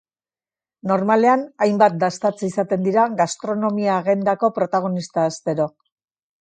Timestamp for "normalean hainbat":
0.91-1.99